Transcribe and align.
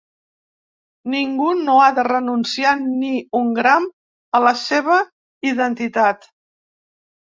Ningú 1.13 1.49
no 1.67 1.75
ha 1.81 1.89
de 1.99 2.05
renunciar 2.07 2.73
ni 2.87 3.11
un 3.41 3.53
gram 3.61 3.85
a 4.39 4.43
la 4.47 4.55
seva 4.65 4.97
identitat. 5.53 6.27